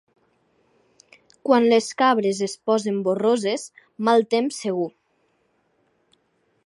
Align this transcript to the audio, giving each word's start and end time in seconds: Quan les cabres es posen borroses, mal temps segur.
Quan 1.49 1.67
les 1.73 1.89
cabres 1.99 2.39
es 2.47 2.55
posen 2.71 2.97
borroses, 3.09 3.67
mal 4.09 4.27
temps 4.33 4.59
segur. 4.67 4.89